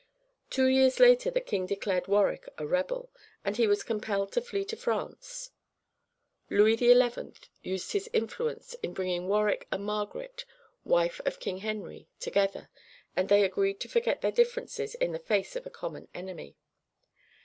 [0.49, 3.11] Two years later the king declared Warwick a rebel;
[3.45, 5.51] and he was compelled to flee to France.
[6.49, 7.33] Louis XI.
[7.61, 10.43] used his influence in bringing Warwick and Margaret,
[10.83, 12.71] wife of King Henry, together,
[13.15, 16.55] and they agreed to forget their differences in the face of a common enemy.